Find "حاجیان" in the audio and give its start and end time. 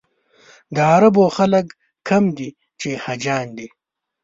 3.03-3.47